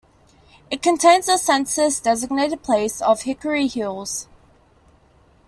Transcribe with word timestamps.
It 0.71 0.81
contains 0.81 1.27
the 1.27 1.37
census-designated 1.37 2.63
place 2.63 3.03
of 3.03 3.21
Hickory 3.21 3.67
Hills. 3.67 4.27